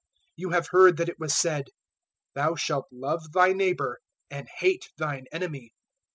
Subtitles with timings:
[0.01, 0.07] 005:043
[0.37, 1.67] "You have heard that it was said,
[2.35, 3.99] `Thou shalt love thy neighbour
[4.31, 5.75] and hate thine enemy.'